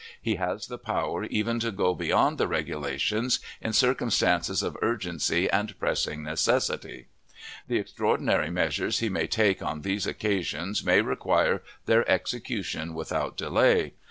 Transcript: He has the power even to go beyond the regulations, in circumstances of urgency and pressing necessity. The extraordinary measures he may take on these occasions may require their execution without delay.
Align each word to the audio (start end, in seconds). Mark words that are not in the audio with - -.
He 0.19 0.37
has 0.37 0.65
the 0.65 0.79
power 0.79 1.25
even 1.25 1.59
to 1.59 1.69
go 1.69 1.93
beyond 1.93 2.39
the 2.39 2.47
regulations, 2.47 3.37
in 3.61 3.71
circumstances 3.71 4.63
of 4.63 4.75
urgency 4.81 5.47
and 5.51 5.77
pressing 5.79 6.23
necessity. 6.23 7.05
The 7.67 7.77
extraordinary 7.77 8.49
measures 8.49 8.97
he 8.97 9.09
may 9.09 9.27
take 9.27 9.61
on 9.61 9.81
these 9.81 10.07
occasions 10.07 10.83
may 10.83 11.01
require 11.01 11.61
their 11.85 12.09
execution 12.09 12.95
without 12.95 13.37
delay. 13.37 13.93